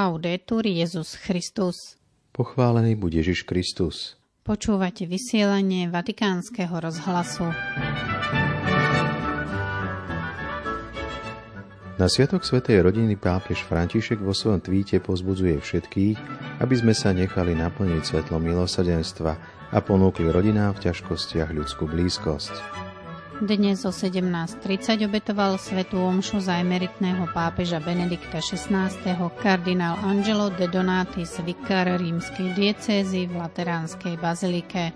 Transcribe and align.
Laudetur 0.00 0.64
Jezus 0.64 1.12
Christus. 1.12 1.76
Pochválený 2.32 2.96
bude 2.96 3.20
Ježiš 3.20 3.44
Kristus. 3.44 4.16
Počúvate 4.40 5.04
vysielanie 5.04 5.92
Vatikánskeho 5.92 6.72
rozhlasu. 6.72 7.44
Na 12.00 12.08
Sviatok 12.08 12.48
Svetej 12.48 12.80
rodiny 12.80 13.20
pápež 13.20 13.60
František 13.60 14.24
vo 14.24 14.32
svojom 14.32 14.64
tvíte 14.64 15.04
pozbudzuje 15.04 15.60
všetkých, 15.60 16.16
aby 16.64 16.74
sme 16.80 16.96
sa 16.96 17.12
nechali 17.12 17.52
naplniť 17.52 18.00
svetlom 18.00 18.40
milosrdenstva 18.40 19.32
a 19.68 19.78
ponúkli 19.84 20.32
rodinám 20.32 20.80
v 20.80 20.88
ťažkostiach 20.88 21.52
ľudskú 21.52 21.84
blízkosť. 21.84 22.88
Dnes 23.40 23.88
o 23.88 23.92
17.30 23.92 25.08
obetoval 25.08 25.56
svetú 25.56 25.96
omšu 25.96 26.44
za 26.44 26.60
emeritného 26.60 27.24
pápeža 27.32 27.80
Benedikta 27.80 28.36
XVI. 28.36 28.92
kardinál 29.40 29.96
Angelo 30.04 30.52
de 30.52 30.68
Donatis, 30.68 31.40
vikár 31.40 31.88
rímskej 31.88 32.52
diecézy 32.52 33.24
v 33.32 33.40
Lateránskej 33.40 34.20
bazilike. 34.20 34.92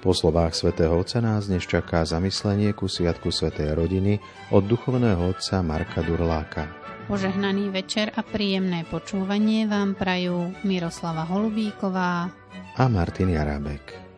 Po 0.00 0.16
slovách 0.16 0.56
svätého 0.56 0.96
Otca 0.96 1.20
nás 1.20 1.52
dnes 1.52 1.68
čaká 1.68 2.00
zamyslenie 2.08 2.72
ku 2.72 2.88
sviatku 2.88 3.28
svätej 3.28 3.76
rodiny 3.76 4.24
od 4.56 4.64
duchovného 4.64 5.28
otca 5.28 5.60
Marka 5.60 6.00
Durláka. 6.00 6.72
Požehnaný 7.12 7.68
večer 7.68 8.08
a 8.16 8.24
príjemné 8.24 8.88
počúvanie 8.88 9.68
vám 9.68 9.92
prajú 10.00 10.48
Miroslava 10.64 11.28
Holubíková 11.28 12.32
a 12.72 12.84
Martin 12.88 13.36
Jarábek. 13.36 14.11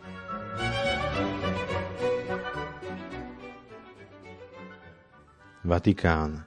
Vatikán. 5.65 6.45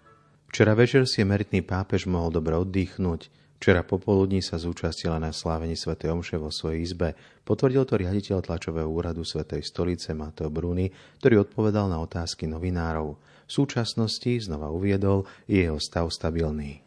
Včera 0.53 0.77
večer 0.77 1.09
si 1.09 1.25
emeritný 1.25 1.65
pápež 1.65 2.05
mohol 2.05 2.29
dobre 2.29 2.53
oddychnúť. 2.53 3.33
Včera 3.57 3.81
popoludní 3.81 4.45
sa 4.45 4.61
zúčastila 4.61 5.17
na 5.17 5.33
slávení 5.33 5.73
Sv. 5.73 5.97
Omše 5.97 6.37
vo 6.37 6.53
svojej 6.53 6.85
izbe. 6.85 7.17
Potvrdil 7.41 7.81
to 7.89 7.97
riaditeľ 7.97 8.45
tlačového 8.45 8.85
úradu 8.85 9.25
Svetej 9.25 9.65
stolice 9.65 10.13
Mateo 10.13 10.53
Bruni, 10.53 10.93
ktorý 11.17 11.49
odpovedal 11.49 11.89
na 11.89 11.97
otázky 11.97 12.45
novinárov. 12.45 13.17
V 13.17 13.51
súčasnosti 13.51 14.37
znova 14.37 14.69
uviedol, 14.69 15.25
je 15.49 15.65
jeho 15.65 15.81
stav 15.81 16.13
stabilný. 16.13 16.86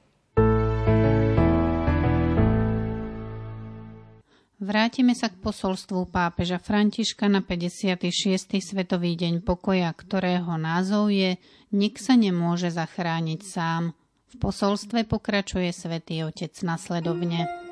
Vrátime 4.60 5.16
sa 5.16 5.32
k 5.32 5.40
posolstvu 5.40 6.12
pápeža 6.12 6.60
Františka 6.60 7.32
na 7.32 7.40
56. 7.40 8.12
Svetový 8.60 9.16
deň 9.16 9.40
pokoja, 9.40 9.88
ktorého 9.88 10.60
názov 10.60 11.08
je 11.08 11.40
Nik 11.72 11.96
sa 11.96 12.12
nemôže 12.12 12.68
zachrániť 12.68 13.40
sám. 13.40 13.96
V 14.28 14.34
posolstve 14.36 15.08
pokračuje 15.08 15.72
svätý 15.72 16.28
Otec 16.28 16.52
nasledovne. 16.60 17.69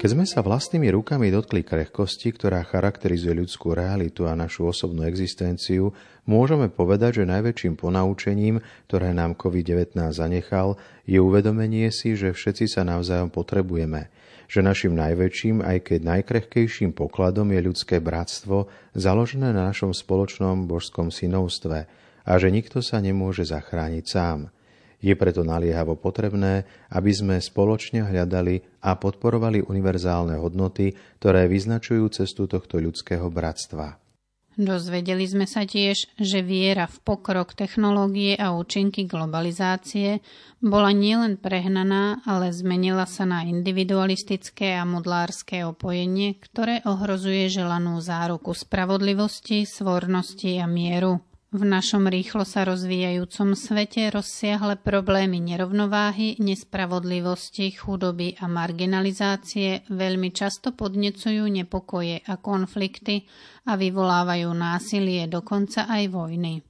Keď 0.00 0.16
sme 0.16 0.24
sa 0.24 0.40
vlastnými 0.40 0.88
rukami 0.96 1.28
dotkli 1.28 1.60
krehkosti, 1.60 2.32
ktorá 2.32 2.64
charakterizuje 2.64 3.36
ľudskú 3.36 3.76
realitu 3.76 4.24
a 4.24 4.32
našu 4.32 4.72
osobnú 4.72 5.04
existenciu, 5.04 5.92
môžeme 6.24 6.72
povedať, 6.72 7.20
že 7.20 7.28
najväčším 7.28 7.76
ponaučením, 7.76 8.64
ktoré 8.88 9.12
nám 9.12 9.36
COVID-19 9.36 10.00
zanechal, 10.08 10.80
je 11.04 11.20
uvedomenie 11.20 11.92
si, 11.92 12.16
že 12.16 12.32
všetci 12.32 12.64
sa 12.72 12.80
navzájom 12.88 13.28
potrebujeme– 13.28 14.08
že 14.50 14.66
našim 14.66 14.98
najväčším, 14.98 15.62
aj 15.62 15.78
keď 15.86 16.00
najkrehkejším 16.18 16.90
pokladom 16.90 17.54
je 17.54 17.60
ľudské 17.62 18.02
bratstvo, 18.02 18.66
založené 18.98 19.54
na 19.54 19.70
našom 19.70 19.94
spoločnom 19.94 20.66
božskom 20.66 21.14
synovstve 21.14 21.86
a 22.26 22.32
že 22.34 22.50
nikto 22.50 22.82
sa 22.82 22.98
nemôže 22.98 23.46
zachrániť 23.46 24.04
sám. 24.10 24.50
Je 25.00 25.16
preto 25.16 25.40
naliehavo 25.40 25.96
potrebné, 25.96 26.68
aby 26.92 27.10
sme 27.10 27.36
spoločne 27.40 28.04
hľadali 28.04 28.84
a 28.84 29.00
podporovali 29.00 29.64
univerzálne 29.64 30.36
hodnoty, 30.36 30.92
ktoré 31.16 31.48
vyznačujú 31.48 32.12
cestu 32.12 32.44
tohto 32.44 32.76
ľudského 32.76 33.32
bratstva. 33.32 33.96
Dozvedeli 34.60 35.24
sme 35.24 35.48
sa 35.48 35.64
tiež, 35.64 36.20
že 36.20 36.44
viera 36.44 36.84
v 36.84 37.00
pokrok 37.00 37.56
technológie 37.56 38.36
a 38.36 38.52
účinky 38.52 39.08
globalizácie 39.08 40.20
bola 40.60 40.92
nielen 40.92 41.40
prehnaná, 41.40 42.20
ale 42.28 42.52
zmenila 42.52 43.08
sa 43.08 43.24
na 43.24 43.48
individualistické 43.48 44.76
a 44.76 44.84
modlárske 44.84 45.64
opojenie, 45.64 46.36
ktoré 46.36 46.84
ohrozuje 46.84 47.48
želanú 47.48 48.04
záruku 48.04 48.52
spravodlivosti, 48.52 49.64
svornosti 49.64 50.60
a 50.60 50.68
mieru. 50.68 51.24
V 51.50 51.66
našom 51.66 52.06
rýchlo 52.06 52.46
sa 52.46 52.62
rozvíjajúcom 52.62 53.58
svete 53.58 54.06
rozsiahle 54.14 54.78
problémy 54.78 55.42
nerovnováhy, 55.42 56.38
nespravodlivosti, 56.38 57.74
chudoby 57.74 58.38
a 58.38 58.46
marginalizácie 58.46 59.82
veľmi 59.90 60.30
často 60.30 60.70
podnecujú 60.70 61.42
nepokoje 61.50 62.22
a 62.22 62.38
konflikty 62.38 63.26
a 63.66 63.74
vyvolávajú 63.74 64.46
násilie, 64.54 65.26
dokonca 65.26 65.90
aj 65.90 66.02
vojny. 66.14 66.62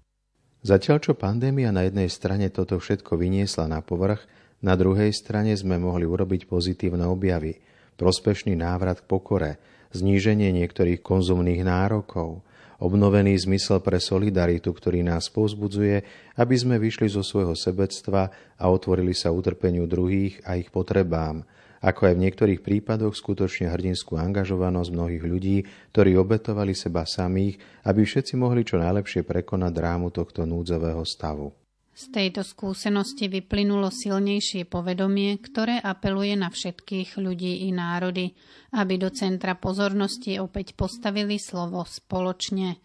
Zatiaľ, 0.64 0.96
čo 1.04 1.12
pandémia 1.12 1.76
na 1.76 1.84
jednej 1.84 2.08
strane 2.08 2.48
toto 2.48 2.80
všetko 2.80 3.20
vyniesla 3.20 3.68
na 3.68 3.84
povrch, 3.84 4.24
na 4.64 4.80
druhej 4.80 5.12
strane 5.12 5.52
sme 5.60 5.76
mohli 5.76 6.08
urobiť 6.08 6.48
pozitívne 6.48 7.04
objavy, 7.04 7.60
prospešný 8.00 8.56
návrat 8.56 9.04
k 9.04 9.08
pokore, 9.12 9.60
zníženie 9.92 10.48
niektorých 10.56 11.04
konzumných 11.04 11.68
nárokov– 11.68 12.40
obnovený 12.80 13.36
zmysel 13.36 13.84
pre 13.84 14.00
solidaritu, 14.00 14.72
ktorý 14.72 15.04
nás 15.04 15.28
povzbudzuje, 15.28 16.02
aby 16.40 16.54
sme 16.56 16.80
vyšli 16.80 17.12
zo 17.12 17.20
svojho 17.20 17.52
sebectva 17.52 18.32
a 18.56 18.64
otvorili 18.72 19.12
sa 19.12 19.30
utrpeniu 19.30 19.84
druhých 19.84 20.40
a 20.48 20.56
ich 20.56 20.72
potrebám, 20.72 21.44
ako 21.84 22.08
aj 22.08 22.14
v 22.16 22.22
niektorých 22.28 22.60
prípadoch 22.64 23.12
skutočne 23.12 23.68
hrdinskú 23.68 24.16
angažovanosť 24.16 24.90
mnohých 24.92 25.24
ľudí, 25.24 25.56
ktorí 25.92 26.16
obetovali 26.16 26.72
seba 26.72 27.04
samých, 27.04 27.60
aby 27.84 28.00
všetci 28.04 28.36
mohli 28.40 28.64
čo 28.64 28.80
najlepšie 28.80 29.24
prekonať 29.24 29.72
drámu 29.72 30.08
tohto 30.12 30.48
núdzového 30.48 31.04
stavu. 31.04 31.59
Z 31.90 32.14
tejto 32.14 32.46
skúsenosti 32.46 33.26
vyplynulo 33.26 33.90
silnejšie 33.90 34.64
povedomie, 34.70 35.36
ktoré 35.42 35.82
apeluje 35.82 36.38
na 36.38 36.48
všetkých 36.48 37.18
ľudí 37.18 37.66
i 37.66 37.74
národy, 37.74 38.30
aby 38.72 38.94
do 38.94 39.10
centra 39.10 39.58
pozornosti 39.58 40.38
opäť 40.38 40.78
postavili 40.78 41.36
slovo 41.36 41.82
spoločne. 41.82 42.78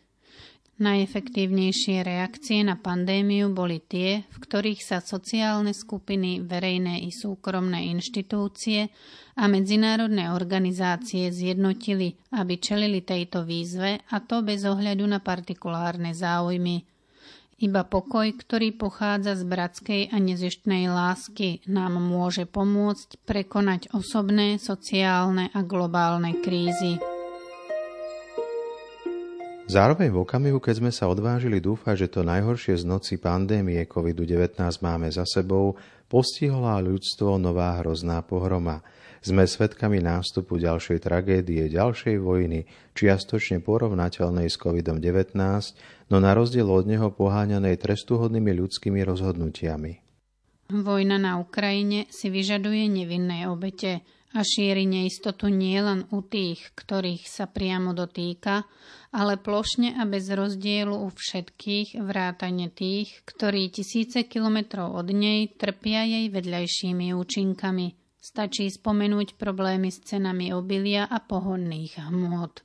Najefektívnejšie 0.75 2.03
reakcie 2.03 2.59
na 2.67 2.75
pandémiu 2.75 3.47
boli 3.55 3.79
tie, 3.79 4.27
v 4.27 4.37
ktorých 4.43 4.83
sa 4.83 4.99
sociálne 4.99 5.71
skupiny, 5.71 6.43
verejné 6.43 6.99
i 7.07 7.15
súkromné 7.15 7.87
inštitúcie 7.95 8.91
a 9.39 9.47
medzinárodné 9.47 10.35
organizácie 10.35 11.31
zjednotili, 11.31 12.19
aby 12.35 12.59
čelili 12.59 13.07
tejto 13.07 13.47
výzve 13.47 14.03
a 14.11 14.19
to 14.19 14.43
bez 14.43 14.67
ohľadu 14.67 15.07
na 15.07 15.23
partikulárne 15.23 16.11
záujmy– 16.11 16.83
iba 17.55 17.87
pokoj, 17.87 18.35
ktorý 18.35 18.75
pochádza 18.75 19.39
z 19.39 19.43
bratskej 19.47 20.01
a 20.11 20.17
nezištnej 20.19 20.91
lásky, 20.91 21.63
nám 21.71 21.97
môže 22.03 22.43
pomôcť 22.43 23.23
prekonať 23.23 23.95
osobné, 23.95 24.59
sociálne 24.59 25.47
a 25.55 25.63
globálne 25.63 26.35
krízy. 26.43 26.99
Zároveň 29.65 30.13
v 30.13 30.21
okamihu, 30.21 30.61
keď 30.61 30.75
sme 30.77 30.91
sa 30.93 31.09
odvážili 31.09 31.57
dúfať, 31.57 32.05
že 32.05 32.11
to 32.13 32.21
najhoršie 32.21 32.77
z 32.77 32.85
noci 32.85 33.17
pandémie 33.17 33.81
COVID-19 33.89 34.61
máme 34.85 35.09
za 35.09 35.25
sebou, 35.25 35.73
postihla 36.05 36.77
ľudstvo 36.85 37.41
nová 37.41 37.81
hrozná 37.81 38.21
pohroma– 38.21 38.81
sme 39.25 39.49
svedkami 39.49 40.05
nástupu 40.05 40.61
ďalšej 40.61 41.01
tragédie, 41.01 41.65
ďalšej 41.65 42.21
vojny, 42.21 42.69
čiastočne 42.93 43.57
porovnateľnej 43.57 44.45
s 44.45 44.61
COVID-19, 44.61 45.33
no 46.13 46.21
na 46.21 46.37
rozdiel 46.37 46.69
od 46.69 46.85
neho 46.85 47.09
poháňanej 47.09 47.81
trestuhodnými 47.81 48.53
ľudskými 48.53 49.01
rozhodnutiami. 49.01 50.05
Vojna 50.69 51.17
na 51.17 51.41
Ukrajine 51.41 52.05
si 52.13 52.29
vyžaduje 52.29 52.85
nevinné 52.85 53.49
obete 53.49 54.05
a 54.35 54.43
šíri 54.43 54.83
neistotu 54.83 55.47
nielen 55.47 56.11
u 56.11 56.19
tých, 56.19 56.75
ktorých 56.75 57.23
sa 57.23 57.47
priamo 57.47 57.95
dotýka, 57.95 58.67
ale 59.15 59.39
plošne 59.39 59.95
a 59.95 60.03
bez 60.03 60.27
rozdielu 60.27 60.91
u 60.91 61.07
všetkých 61.07 62.03
vrátane 62.03 62.67
tých, 62.69 63.23
ktorí 63.23 63.71
tisíce 63.71 64.27
kilometrov 64.27 64.91
od 64.91 65.07
nej 65.15 65.55
trpia 65.55 66.03
jej 66.03 66.27
vedľajšími 66.27 67.15
účinkami– 67.15 67.87
Stačí 68.25 68.65
spomenúť 68.73 69.37
problémy 69.37 69.93
s 69.93 70.01
cenami 70.01 70.49
obilia 70.49 71.05
a 71.05 71.21
pohonných 71.21 72.09
hmôt. 72.09 72.57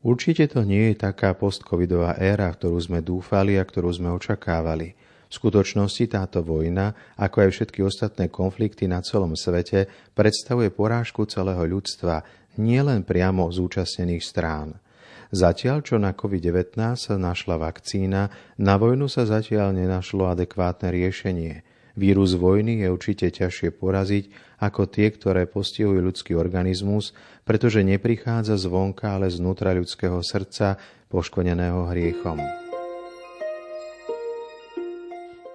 Určite 0.00 0.48
to 0.48 0.64
nie 0.64 0.88
je 0.88 1.04
taká 1.04 1.36
postcovidová 1.36 2.16
éra, 2.16 2.48
ktorú 2.48 2.80
sme 2.80 3.04
dúfali 3.04 3.60
a 3.60 3.68
ktorú 3.68 3.92
sme 3.92 4.08
očakávali. 4.16 4.96
V 5.28 5.32
skutočnosti 5.32 6.04
táto 6.08 6.40
vojna, 6.40 6.96
ako 7.20 7.44
aj 7.44 7.50
všetky 7.52 7.80
ostatné 7.84 8.32
konflikty 8.32 8.88
na 8.88 9.04
celom 9.04 9.36
svete, 9.36 9.86
predstavuje 10.16 10.72
porážku 10.72 11.28
celého 11.28 11.60
ľudstva, 11.68 12.24
nielen 12.56 13.04
priamo 13.04 13.52
zúčastnených 13.52 14.24
strán. 14.24 14.80
Zatiaľ, 15.28 15.84
čo 15.84 16.00
na 16.00 16.16
COVID-19 16.16 16.80
sa 16.96 17.14
našla 17.20 17.60
vakcína, 17.60 18.32
na 18.56 18.74
vojnu 18.80 19.12
sa 19.12 19.28
zatiaľ 19.28 19.76
nenašlo 19.76 20.32
adekvátne 20.32 20.88
riešenie– 20.88 21.54
Vírus 21.98 22.38
vojny 22.38 22.86
je 22.86 22.88
určite 22.94 23.26
ťažšie 23.26 23.74
poraziť 23.74 24.30
ako 24.62 24.86
tie, 24.86 25.10
ktoré 25.10 25.50
postihujú 25.50 25.98
ľudský 25.98 26.38
organizmus, 26.38 27.10
pretože 27.42 27.82
neprichádza 27.82 28.54
zvonka, 28.54 29.18
ale 29.18 29.26
znútra 29.26 29.74
ľudského 29.74 30.22
srdca, 30.22 30.78
poškodeného 31.10 31.90
hriechom. 31.90 32.67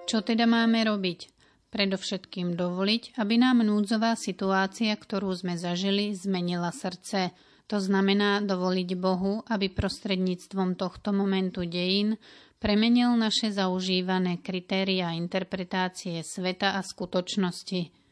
Čo 0.04 0.20
teda 0.20 0.44
máme 0.44 0.84
robiť? 0.84 1.32
Predovšetkým 1.72 2.54
dovoliť, 2.54 3.16
aby 3.16 3.34
nám 3.40 3.64
núdzová 3.64 4.14
situácia, 4.14 4.92
ktorú 4.92 5.32
sme 5.32 5.56
zažili, 5.56 6.12
zmenila 6.12 6.70
srdce. 6.70 7.32
To 7.72 7.80
znamená 7.80 8.44
dovoliť 8.44 8.90
Bohu, 9.00 9.40
aby 9.48 9.72
prostredníctvom 9.72 10.76
tohto 10.76 11.10
momentu 11.16 11.64
dejín 11.64 12.20
premenil 12.60 13.16
naše 13.16 13.48
zaužívané 13.48 14.44
kritéria 14.44 15.16
interpretácie 15.16 16.20
sveta 16.20 16.76
a 16.76 16.84
skutočnosti. 16.84 18.03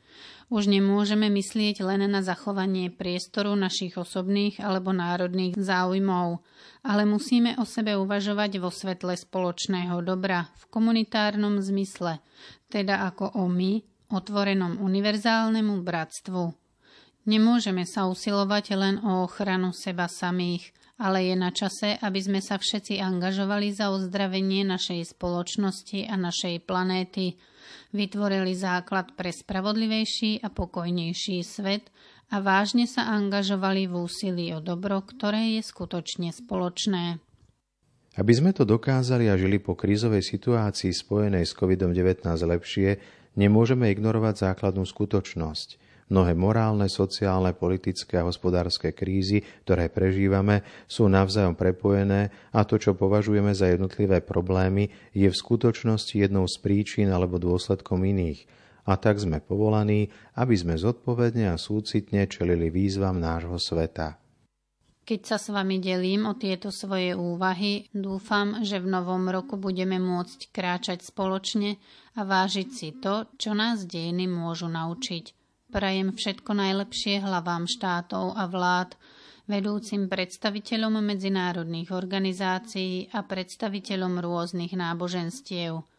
Už 0.52 0.68
nemôžeme 0.68 1.32
myslieť 1.32 1.80
len 1.80 2.04
na 2.12 2.20
zachovanie 2.20 2.92
priestoru 2.92 3.56
našich 3.56 3.96
osobných 3.96 4.60
alebo 4.60 4.92
národných 4.92 5.56
záujmov, 5.56 6.44
ale 6.84 7.08
musíme 7.08 7.56
o 7.56 7.64
sebe 7.64 7.96
uvažovať 7.96 8.60
vo 8.60 8.68
svetle 8.68 9.16
spoločného 9.16 9.96
dobra 10.04 10.52
v 10.60 10.64
komunitárnom 10.68 11.56
zmysle, 11.62 12.20
teda 12.68 13.08
ako 13.08 13.32
o 13.40 13.48
my, 13.48 13.80
otvorenom 14.12 14.76
univerzálnemu 14.84 15.80
bratstvu. 15.80 16.52
Nemôžeme 17.24 17.86
sa 17.88 18.10
usilovať 18.10 18.64
len 18.76 18.94
o 19.00 19.24
ochranu 19.24 19.70
seba 19.72 20.10
samých, 20.10 20.74
ale 21.02 21.26
je 21.26 21.34
na 21.34 21.50
čase, 21.50 21.98
aby 21.98 22.22
sme 22.22 22.38
sa 22.38 22.62
všetci 22.62 23.02
angažovali 23.02 23.74
za 23.74 23.90
ozdravenie 23.90 24.62
našej 24.62 25.18
spoločnosti 25.18 26.06
a 26.06 26.14
našej 26.14 26.62
planéty, 26.62 27.34
vytvorili 27.90 28.54
základ 28.54 29.10
pre 29.18 29.34
spravodlivejší 29.34 30.46
a 30.46 30.48
pokojnejší 30.54 31.42
svet 31.42 31.90
a 32.30 32.38
vážne 32.38 32.86
sa 32.86 33.10
angažovali 33.10 33.90
v 33.90 33.94
úsilí 34.06 34.46
o 34.54 34.62
dobro, 34.62 35.02
ktoré 35.02 35.58
je 35.58 35.62
skutočne 35.66 36.30
spoločné. 36.30 37.18
Aby 38.14 38.32
sme 38.38 38.54
to 38.54 38.62
dokázali 38.62 39.26
a 39.26 39.34
žili 39.34 39.58
po 39.58 39.74
krízovej 39.74 40.22
situácii 40.22 40.94
spojenej 40.94 41.42
s 41.42 41.56
COVID-19 41.58 42.22
lepšie, 42.24 43.02
nemôžeme 43.34 43.90
ignorovať 43.90 44.52
základnú 44.52 44.86
skutočnosť. 44.86 45.81
Mnohé 46.10 46.32
morálne, 46.34 46.90
sociálne, 46.90 47.52
politické 47.52 48.18
a 48.18 48.26
hospodárske 48.26 48.96
krízy, 48.96 49.44
ktoré 49.62 49.92
prežívame, 49.92 50.66
sú 50.90 51.06
navzájom 51.06 51.54
prepojené 51.54 52.32
a 52.50 52.64
to, 52.64 52.80
čo 52.80 52.98
považujeme 52.98 53.52
za 53.52 53.70
jednotlivé 53.70 54.24
problémy, 54.24 54.90
je 55.14 55.28
v 55.30 55.36
skutočnosti 55.36 56.16
jednou 56.16 56.48
z 56.48 56.56
príčin 56.58 57.12
alebo 57.12 57.36
dôsledkom 57.36 58.02
iných– 58.02 58.42
a 58.82 58.98
tak 58.98 59.22
sme 59.22 59.38
povolaní, 59.38 60.10
aby 60.34 60.54
sme 60.58 60.74
zodpovedne 60.74 61.54
a 61.54 61.60
súcitne 61.60 62.26
čelili 62.26 62.66
výzvam 62.66 63.22
nášho 63.22 63.58
sveta. 63.58 64.18
Keď 65.02 65.20
sa 65.26 65.34
s 65.38 65.50
vami 65.50 65.82
delím 65.82 66.30
o 66.30 66.38
tieto 66.38 66.70
svoje 66.70 67.10
úvahy, 67.10 67.90
dúfam, 67.90 68.62
že 68.62 68.78
v 68.78 68.86
novom 68.86 69.26
roku 69.26 69.58
budeme 69.58 69.98
môcť 69.98 70.54
kráčať 70.54 71.02
spoločne 71.02 71.74
a 72.14 72.22
vážiť 72.22 72.68
si 72.70 72.94
to, 73.02 73.26
čo 73.34 73.50
nás 73.50 73.82
dejiny 73.82 74.30
môžu 74.30 74.70
naučiť. 74.70 75.41
Prajem 75.72 76.12
všetko 76.12 76.52
najlepšie 76.52 77.24
hlavám 77.24 77.64
štátov 77.64 78.36
a 78.36 78.44
vlád, 78.44 78.92
vedúcim 79.48 80.06
predstaviteľom 80.12 81.00
medzinárodných 81.00 81.96
organizácií 81.96 83.08
a 83.16 83.24
predstaviteľom 83.24 84.20
rôznych 84.20 84.76
náboženstiev– 84.76 85.80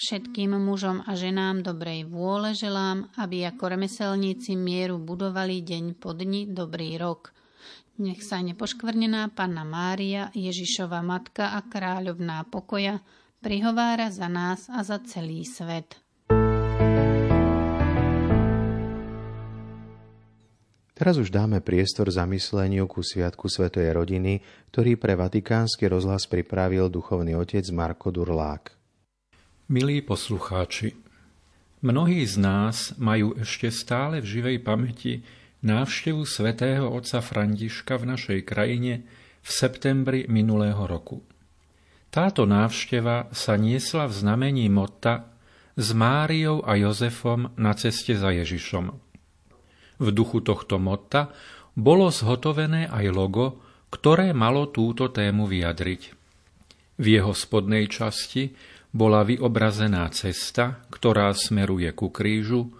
Všetkým 0.00 0.56
mužom 0.56 1.04
a 1.04 1.12
ženám 1.12 1.60
dobrej 1.60 2.08
vôle 2.08 2.56
želám, 2.56 3.12
aby 3.20 3.44
ako 3.44 3.76
remeselníci 3.76 4.56
mieru 4.56 4.96
budovali 4.96 5.60
deň 5.60 6.00
po 6.00 6.16
dni 6.16 6.48
dobrý 6.48 6.96
rok. 6.96 7.36
Nech 8.00 8.24
sa 8.24 8.40
nepoškvrnená 8.40 9.28
Panna 9.36 9.60
Mária, 9.60 10.32
Ježišova 10.32 11.04
matka 11.04 11.52
a 11.52 11.60
kráľovná 11.60 12.48
pokoja 12.48 13.04
prihovára 13.44 14.08
za 14.08 14.32
nás 14.32 14.72
a 14.72 14.80
za 14.80 15.04
celý 15.04 15.44
svet. 15.44 16.00
Teraz 21.00 21.16
už 21.16 21.32
dáme 21.32 21.64
priestor 21.64 22.12
zamysleniu 22.12 22.84
ku 22.84 23.00
Sviatku 23.00 23.48
Svetej 23.48 23.88
rodiny, 23.96 24.44
ktorý 24.68 25.00
pre 25.00 25.16
Vatikánsky 25.16 25.88
rozhlas 25.88 26.28
pripravil 26.28 26.92
duchovný 26.92 27.40
otec 27.40 27.64
Marko 27.72 28.12
Durlák. 28.12 28.76
Milí 29.72 30.04
poslucháči, 30.04 30.92
mnohí 31.80 32.20
z 32.28 32.36
nás 32.36 32.92
majú 33.00 33.32
ešte 33.40 33.72
stále 33.72 34.20
v 34.20 34.28
živej 34.28 34.60
pamäti 34.60 35.24
návštevu 35.64 36.20
svätého 36.28 36.92
otca 36.92 37.24
Františka 37.24 37.96
v 37.96 38.04
našej 38.04 38.40
krajine 38.44 39.08
v 39.40 39.48
septembri 39.48 40.28
minulého 40.28 40.84
roku. 40.84 41.24
Táto 42.12 42.44
návšteva 42.44 43.32
sa 43.32 43.56
niesla 43.56 44.04
v 44.04 44.20
znamení 44.20 44.68
motta 44.68 45.32
s 45.80 45.96
Máriou 45.96 46.60
a 46.60 46.76
Jozefom 46.76 47.56
na 47.56 47.72
ceste 47.72 48.12
za 48.12 48.36
Ježišom. 48.36 49.09
V 50.00 50.08
duchu 50.10 50.40
tohto 50.40 50.80
motta 50.80 51.30
bolo 51.76 52.08
zhotovené 52.08 52.88
aj 52.88 53.06
logo, 53.12 53.60
ktoré 53.92 54.32
malo 54.32 54.72
túto 54.72 55.12
tému 55.12 55.44
vyjadriť. 55.44 56.02
V 57.00 57.04
jeho 57.04 57.32
spodnej 57.36 57.86
časti 57.88 58.52
bola 58.90 59.22
vyobrazená 59.22 60.08
cesta, 60.10 60.82
ktorá 60.90 61.30
smeruje 61.36 61.92
ku 61.94 62.10
krížu, 62.10 62.72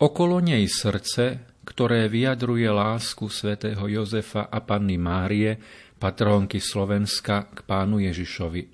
okolo 0.00 0.40
nej 0.40 0.64
srdce, 0.70 1.42
ktoré 1.68 2.08
vyjadruje 2.08 2.64
lásku 2.64 3.28
svätého 3.28 3.84
Jozefa 3.84 4.48
a 4.48 4.58
Panny 4.64 4.96
Márie, 4.96 5.60
patrónky 6.00 6.62
Slovenska 6.62 7.50
k 7.52 7.66
pánu 7.68 8.00
Ježišovi. 8.00 8.64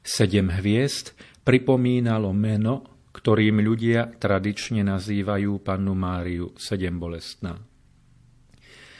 Sedem 0.00 0.48
hviezd 0.48 1.12
pripomínalo 1.44 2.32
meno, 2.32 2.95
ktorým 3.16 3.64
ľudia 3.64 4.12
tradične 4.20 4.84
nazývajú 4.84 5.64
pannu 5.64 5.96
Máriu 5.96 6.52
sedem 6.60 7.00
bolestná. 7.00 7.56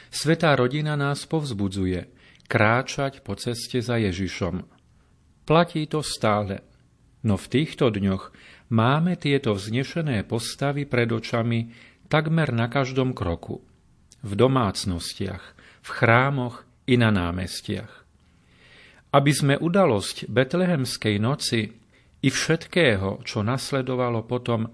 Svetá 0.09 0.57
rodina 0.57 0.97
nás 0.97 1.29
povzbudzuje 1.29 2.09
kráčať 2.49 3.21
po 3.21 3.37
ceste 3.37 3.77
za 3.77 4.01
Ježišom, 4.01 4.77
Platí 5.47 5.87
to 5.87 6.03
stále. 6.03 6.59
No 7.23 7.39
v 7.39 7.47
týchto 7.47 7.87
dňoch 7.87 8.35
máme 8.67 9.15
tieto 9.15 9.55
vznešené 9.55 10.27
postavy 10.27 10.83
pred 10.83 11.07
očami 11.07 11.71
takmer 12.11 12.51
na 12.51 12.67
každom 12.67 13.15
kroku. 13.15 13.63
V 14.27 14.31
domácnostiach, 14.35 15.43
v 15.87 15.89
chrámoch 15.89 16.67
i 16.83 16.99
na 16.99 17.15
námestiach. 17.15 18.03
Aby 19.15 19.31
sme 19.31 19.55
udalosť 19.55 20.27
Betlehemskej 20.27 21.15
noci 21.15 21.71
i 22.21 22.29
všetkého, 22.33 23.21
čo 23.21 23.45
nasledovalo 23.45 24.25
potom, 24.25 24.69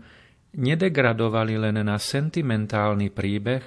nedegradovali 0.53 1.59
len 1.59 1.81
na 1.83 1.97
sentimentálny 1.97 3.09
príbeh, 3.09 3.63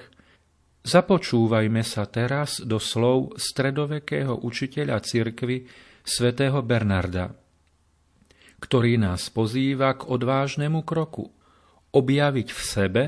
započúvajme 0.87 1.83
sa 1.83 2.07
teraz 2.07 2.63
do 2.63 2.79
slov 2.79 3.35
stredovekého 3.35 4.39
učiteľa 4.41 5.03
cirkvy 5.03 5.67
svätého 6.01 6.63
Bernarda, 6.63 7.35
ktorý 8.63 8.97
nás 8.97 9.27
pozýva 9.29 9.99
k 9.99 10.07
odvážnemu 10.07 10.81
kroku 10.87 11.27
objaviť 11.91 12.47
v 12.49 12.61
sebe 12.63 13.03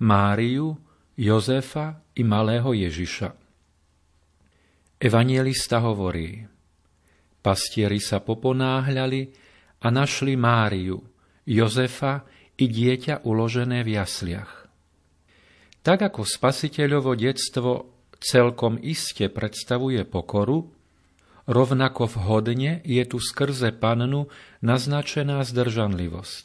Máriu, 0.00 0.80
Jozefa 1.20 2.00
i 2.16 2.24
malého 2.24 2.72
Ježiša. 2.72 3.36
Evanielista 5.00 5.84
hovorí, 5.84 6.40
pastieri 7.44 8.00
sa 8.00 8.24
poponáhľali 8.24 9.49
a 9.80 9.86
našli 9.88 10.36
Máriu, 10.36 11.00
Jozefa 11.48 12.24
i 12.60 12.68
dieťa 12.68 13.24
uložené 13.24 13.80
v 13.82 13.96
jasliach. 13.96 14.68
Tak 15.80 16.12
ako 16.12 16.28
spasiteľovo 16.28 17.16
detstvo 17.16 17.88
celkom 18.20 18.76
iste 18.76 19.32
predstavuje 19.32 20.04
pokoru, 20.04 20.80
Rovnako 21.50 22.06
vhodne 22.06 22.78
je 22.86 23.02
tu 23.10 23.18
skrze 23.18 23.74
pannu 23.74 24.30
naznačená 24.62 25.42
zdržanlivosť. 25.42 26.44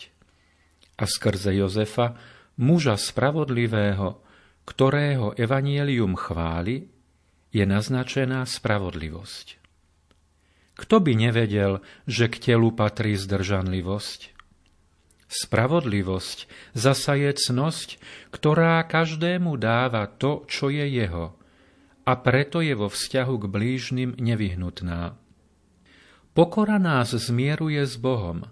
A 0.98 1.06
skrze 1.06 1.54
Jozefa, 1.54 2.18
muža 2.58 2.98
spravodlivého, 2.98 4.18
ktorého 4.66 5.38
evanielium 5.38 6.18
chváli, 6.18 6.90
je 7.54 7.64
naznačená 7.70 8.50
spravodlivosť. 8.50 9.65
Kto 10.76 11.00
by 11.00 11.14
nevedel, 11.16 11.80
že 12.04 12.28
k 12.28 12.52
telu 12.52 12.72
patrí 12.76 13.16
zdržanlivosť? 13.16 14.36
Spravodlivosť 15.26 16.38
zasa 16.76 17.16
je 17.18 17.32
cnosť, 17.34 17.98
ktorá 18.32 18.84
každému 18.86 19.56
dáva 19.56 20.06
to, 20.08 20.44
čo 20.48 20.68
je 20.70 20.84
jeho– 20.84 21.32
a 22.06 22.14
preto 22.22 22.62
je 22.62 22.78
vo 22.78 22.88
vzťahu 22.88 23.36
k 23.42 23.46
blížnym 23.50 24.12
nevyhnutná. 24.22 25.18
Pokora 26.38 26.78
nás 26.78 27.18
zmieruje 27.18 27.82
s 27.82 27.98
Bohom 27.98 28.46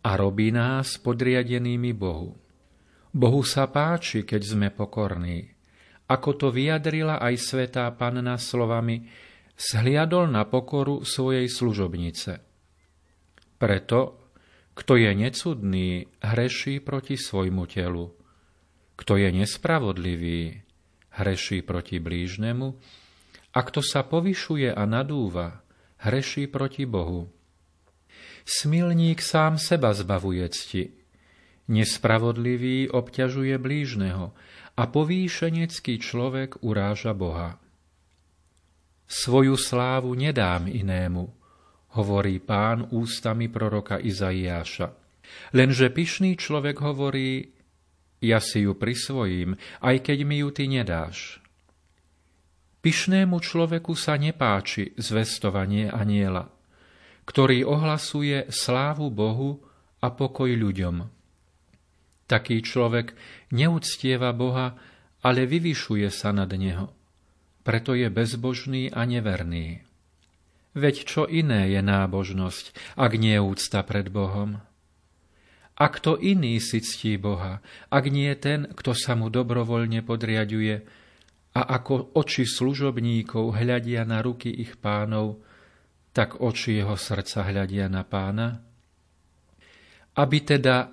a 0.00 0.10
robí 0.16 0.48
nás 0.48 0.96
podriadenými 0.96 1.92
Bohu. 1.92 2.40
Bohu 3.12 3.42
sa 3.44 3.68
páči, 3.68 4.24
keď 4.24 4.42
sme 4.42 4.68
pokorní. 4.72 5.52
Ako 6.06 6.38
to 6.38 6.48
vyjadrila 6.54 7.18
aj 7.20 7.34
svetá 7.36 7.90
panna 7.92 8.38
slovami, 8.38 9.10
zhliadol 9.56 10.28
na 10.28 10.44
pokoru 10.44 11.02
svojej 11.02 11.48
služobnice. 11.48 12.44
Preto, 13.56 14.20
kto 14.76 15.00
je 15.00 15.10
necudný, 15.16 16.04
hreší 16.20 16.84
proti 16.84 17.16
svojmu 17.16 17.64
telu. 17.64 18.12
Kto 18.96 19.16
je 19.16 19.32
nespravodlivý, 19.32 20.60
hreší 21.16 21.64
proti 21.64 21.96
blížnemu. 21.96 22.76
A 23.56 23.58
kto 23.64 23.80
sa 23.80 24.04
povyšuje 24.04 24.68
a 24.68 24.84
nadúva, 24.84 25.64
hreší 26.04 26.44
proti 26.52 26.84
Bohu. 26.84 27.32
Smilník 28.44 29.24
sám 29.24 29.56
seba 29.56 29.96
zbavuje 29.96 30.44
cti. 30.52 30.92
Nespravodlivý 31.66 32.92
obťažuje 32.92 33.56
blížneho 33.58 34.36
a 34.76 34.82
povýšenecký 34.86 35.98
človek 35.98 36.60
uráža 36.62 37.16
Boha. 37.16 37.58
Svoju 39.06 39.54
slávu 39.54 40.18
nedám 40.18 40.66
inému, 40.66 41.30
hovorí 41.94 42.42
pán 42.42 42.90
ústami 42.90 43.46
proroka 43.46 44.02
Izaiáša. 44.02 44.90
Lenže 45.54 45.90
pyšný 45.94 46.34
človek 46.34 46.82
hovorí, 46.82 47.54
ja 48.18 48.42
si 48.42 48.66
ju 48.66 48.74
prisvojím, 48.74 49.54
aj 49.82 49.96
keď 50.10 50.18
mi 50.26 50.42
ju 50.42 50.48
ty 50.50 50.66
nedáš. 50.66 51.38
Pyšnému 52.82 53.42
človeku 53.42 53.98
sa 53.98 54.14
nepáči 54.14 54.94
zvestovanie 54.98 55.90
aniela, 55.90 56.50
ktorý 57.26 57.66
ohlasuje 57.66 58.46
slávu 58.50 59.10
Bohu 59.10 59.58
a 60.02 60.10
pokoj 60.14 60.50
ľuďom. 60.50 61.02
Taký 62.26 62.62
človek 62.62 63.14
neúctieva 63.54 64.34
Boha, 64.34 64.74
ale 65.22 65.46
vyvyšuje 65.46 66.10
sa 66.10 66.30
nad 66.34 66.50
Neho. 66.54 66.95
Preto 67.66 67.98
je 67.98 68.06
bezbožný 68.06 68.94
a 68.94 69.02
neverný. 69.02 69.82
Veď 70.78 71.02
čo 71.02 71.26
iné 71.26 71.66
je 71.74 71.82
nábožnosť, 71.82 72.94
ak 72.94 73.18
nie 73.18 73.34
úcta 73.42 73.82
pred 73.82 74.06
Bohom? 74.06 74.62
A 75.74 75.84
kto 75.90 76.14
iný 76.14 76.62
si 76.62 76.78
ctí 76.78 77.18
Boha, 77.18 77.58
ak 77.90 78.06
nie 78.06 78.30
ten, 78.38 78.70
kto 78.70 78.94
sa 78.94 79.18
mu 79.18 79.34
dobrovoľne 79.34 80.06
podriaduje, 80.06 80.86
a 81.56 81.60
ako 81.80 82.14
oči 82.14 82.46
služobníkov 82.46 83.56
hľadia 83.56 84.06
na 84.06 84.22
ruky 84.22 84.52
ich 84.52 84.78
pánov, 84.78 85.40
tak 86.14 86.38
oči 86.38 86.78
jeho 86.78 86.94
srdca 86.94 87.50
hľadia 87.50 87.90
na 87.90 88.06
pána? 88.06 88.62
Aby 90.14 90.38
teda 90.44 90.92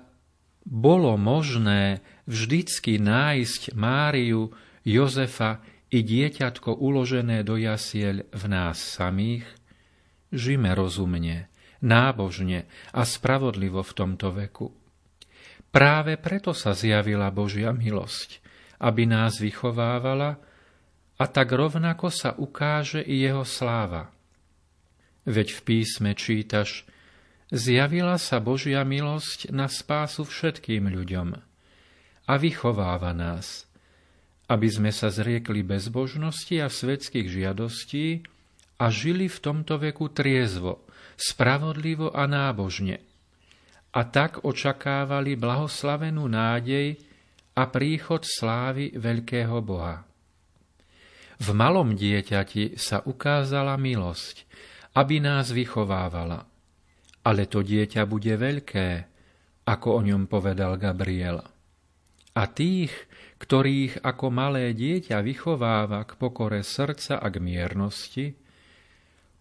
bolo 0.64 1.14
možné 1.20 2.00
vždycky 2.26 2.96
nájsť 2.96 3.76
Máriu, 3.76 4.50
Jozefa 4.84 5.64
i 5.94 6.02
dieťatko 6.02 6.74
uložené 6.82 7.46
do 7.46 7.54
jasiel 7.54 8.26
v 8.34 8.44
nás 8.50 8.82
samých, 8.82 9.46
žime 10.34 10.74
rozumne, 10.74 11.46
nábožne 11.78 12.66
a 12.90 13.06
spravodlivo 13.06 13.78
v 13.86 13.92
tomto 13.94 14.34
veku. 14.34 14.74
Práve 15.70 16.18
preto 16.18 16.50
sa 16.50 16.74
zjavila 16.74 17.30
Božia 17.30 17.70
milosť, 17.70 18.42
aby 18.82 19.06
nás 19.06 19.38
vychovávala, 19.38 20.42
a 21.14 21.24
tak 21.30 21.54
rovnako 21.54 22.10
sa 22.10 22.34
ukáže 22.34 22.98
i 22.98 23.22
jeho 23.22 23.46
sláva. 23.46 24.10
Veď 25.22 25.54
v 25.54 25.60
písme 25.62 26.10
čítaš, 26.18 26.82
zjavila 27.54 28.18
sa 28.18 28.42
Božia 28.42 28.82
milosť 28.82 29.54
na 29.54 29.70
spásu 29.70 30.26
všetkým 30.26 30.90
ľuďom 30.90 31.38
a 32.24 32.32
vychováva 32.34 33.14
nás, 33.14 33.70
aby 34.48 34.68
sme 34.68 34.90
sa 34.92 35.08
zriekli 35.08 35.64
bezbožnosti 35.64 36.56
a 36.60 36.68
svetských 36.68 37.28
žiadostí 37.28 38.24
a 38.76 38.92
žili 38.92 39.30
v 39.30 39.38
tomto 39.40 39.80
veku 39.80 40.12
triezvo, 40.12 40.84
spravodlivo 41.16 42.12
a 42.12 42.28
nábožne. 42.28 43.00
A 43.94 44.00
tak 44.04 44.42
očakávali 44.42 45.38
blahoslavenú 45.38 46.26
nádej 46.26 46.98
a 47.54 47.62
príchod 47.70 48.26
slávy 48.26 48.90
veľkého 48.98 49.62
Boha. 49.62 50.02
V 51.38 51.48
malom 51.54 51.94
dieťati 51.94 52.78
sa 52.78 53.02
ukázala 53.06 53.78
milosť, 53.78 54.46
aby 54.98 55.22
nás 55.22 55.50
vychovávala. 55.50 56.46
Ale 57.24 57.48
to 57.48 57.64
dieťa 57.64 58.04
bude 58.04 58.34
veľké, 58.34 58.88
ako 59.64 59.88
o 59.98 60.00
ňom 60.04 60.28
povedal 60.28 60.76
Gabriel. 60.76 61.40
A 62.34 62.42
tých, 62.50 62.92
ktorých 63.38 64.06
ako 64.06 64.26
malé 64.30 64.70
dieťa 64.72 65.20
vychováva 65.20 66.06
k 66.06 66.14
pokore 66.14 66.62
srdca 66.62 67.18
a 67.18 67.26
k 67.28 67.36
miernosti, 67.42 68.26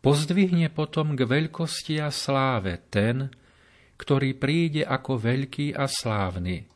pozdvihne 0.03 0.67
potom 0.73 1.15
k 1.15 1.23
veľkosti 1.23 2.01
a 2.03 2.09
sláve 2.09 2.81
ten, 2.91 3.31
ktorý 3.95 4.35
príde 4.35 4.83
ako 4.83 5.21
veľký 5.21 5.77
a 5.77 5.87
slávny, 5.87 6.67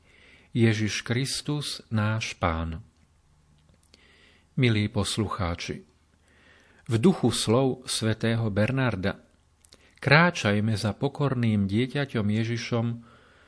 Ježiš 0.55 1.03
Kristus, 1.03 1.83
náš 1.91 2.37
Pán. 2.39 2.79
Milí 4.57 4.89
poslucháči, 4.89 5.85
v 6.87 6.95
duchu 6.97 7.35
slov 7.35 7.83
svätého 7.83 8.47
Bernarda 8.47 9.19
kráčajme 9.99 10.71
za 10.79 10.95
pokorným 10.95 11.67
dieťaťom 11.67 12.25
Ježišom 12.25 12.87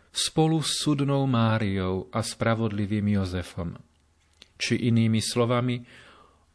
spolu 0.09 0.59
s 0.61 0.83
sudnou 0.83 1.25
Máriou 1.29 2.09
a 2.09 2.25
spravodlivým 2.25 3.17
Jozefom. 3.19 3.77
Či 4.59 4.89
inými 4.91 5.23
slovami, 5.23 5.81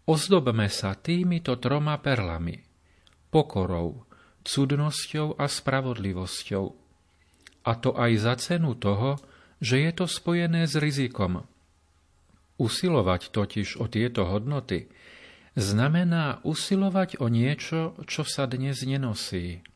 ozdobme 0.05 0.69
sa 0.69 0.93
týmito 0.99 1.57
troma 1.57 1.97
perlami, 2.03 2.61
pokorou, 3.33 4.05
cudnosťou 4.45 5.41
a 5.41 5.49
spravodlivosťou. 5.49 6.67
A 7.65 7.73
to 7.81 7.97
aj 7.97 8.13
za 8.21 8.35
cenu 8.37 8.77
toho, 8.77 9.17
že 9.63 9.81
je 9.81 9.91
to 9.97 10.05
spojené 10.05 10.69
s 10.69 10.77
rizikom– 10.77 11.41
Usilovať 12.55 13.35
totiž 13.35 13.83
o 13.83 13.91
tieto 13.91 14.31
hodnoty 14.31 14.87
znamená 15.59 16.39
usilovať 16.47 17.19
o 17.19 17.27
niečo, 17.27 17.99
čo 18.07 18.23
sa 18.23 18.47
dnes 18.47 18.87
nenosí. 18.87 19.67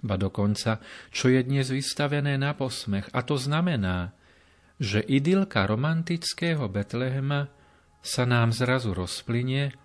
Ba 0.00 0.16
dokonca, 0.16 0.80
čo 1.12 1.28
je 1.28 1.44
dnes 1.44 1.68
vystavené 1.68 2.40
na 2.40 2.56
posmech. 2.56 3.12
A 3.12 3.20
to 3.20 3.36
znamená, 3.36 4.16
že 4.80 5.04
idylka 5.04 5.68
romantického 5.68 6.64
Betlehema 6.72 7.52
sa 8.00 8.24
nám 8.24 8.56
zrazu 8.56 8.96
rozplynie 8.96 9.76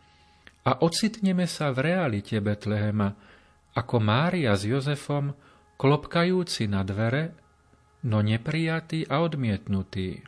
a 0.64 0.72
ocitneme 0.80 1.44
sa 1.46 1.76
v 1.76 1.92
realite 1.92 2.40
Betlehema, 2.40 3.12
ako 3.76 4.00
Mária 4.00 4.56
s 4.56 4.64
Jozefom, 4.64 5.36
klopkajúci 5.76 6.72
na 6.72 6.88
dvere, 6.88 7.36
no 8.08 8.24
neprijatý 8.24 9.04
a 9.12 9.20
odmietnutý. 9.20 10.24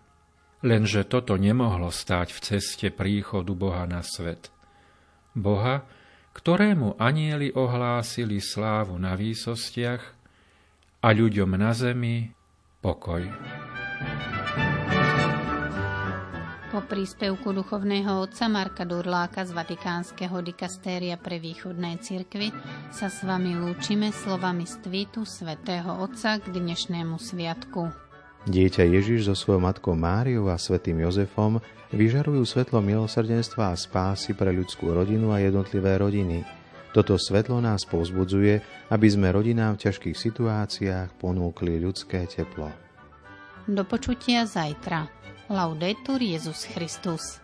Lenže 0.67 1.07
toto 1.07 1.39
nemohlo 1.39 1.87
stáť 1.87 2.35
v 2.35 2.39
ceste 2.43 2.87
príchodu 2.91 3.55
Boha 3.55 3.87
na 3.87 4.03
svet. 4.03 4.51
Boha, 5.31 5.87
ktorému 6.37 7.01
anieli 7.01 7.49
ohlásili 7.57 8.37
slávu 8.37 9.01
na 9.01 9.17
výsostiach 9.17 10.03
a 11.01 11.07
ľuďom 11.09 11.57
na 11.57 11.73
zemi 11.73 12.29
pokoj. 12.77 13.25
Po 16.67 16.85
príspevku 16.85 17.57
duchovného 17.57 18.21
otca 18.21 18.45
Marka 18.45 18.85
Durláka 18.85 19.41
z 19.41 19.55
Vatikánskeho 19.55 20.45
dikastéria 20.45 21.17
pre 21.17 21.41
východné 21.41 21.97
cirkvy 22.05 22.53
sa 22.93 23.09
s 23.09 23.25
vami 23.25 23.57
lúčime 23.57 24.13
slovami 24.13 24.69
z 24.69 24.85
tweetu 24.85 25.25
svätého 25.25 25.89
Otca 25.97 26.37
k 26.37 26.53
dnešnému 26.53 27.17
sviatku. 27.17 27.89
Dieťa 28.45 28.83
Ježiš 28.83 29.31
so 29.31 29.35
svojou 29.35 29.63
matkou 29.63 29.97
Máriou 29.97 30.53
a 30.53 30.61
svätým 30.61 31.01
Jozefom 31.01 31.57
vyžarujú 31.91 32.43
svetlo 32.43 32.83
milosrdenstva 32.83 33.71
a 33.71 33.79
spásy 33.79 34.35
pre 34.35 34.51
ľudskú 34.51 34.91
rodinu 34.91 35.31
a 35.31 35.39
jednotlivé 35.39 35.95
rodiny. 35.99 36.43
Toto 36.95 37.19
svetlo 37.19 37.61
nás 37.61 37.85
povzbudzuje, 37.85 38.59
aby 38.89 39.07
sme 39.07 39.29
rodinám 39.29 39.77
v 39.77 39.87
ťažkých 39.87 40.17
situáciách 40.17 41.19
ponúkli 41.19 41.77
ľudské 41.77 42.25
teplo. 42.25 42.73
Do 43.67 43.83
počutia 43.83 44.47
zajtra. 44.47 45.11
Laudetur 45.47 46.19
Jezus 46.19 46.67
Christus. 46.67 47.39